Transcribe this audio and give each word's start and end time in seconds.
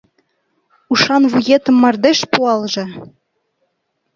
Ушан 0.91 1.23
вуетым 1.31 1.75
мардеж 1.81 2.19
пуалже! 2.31 2.83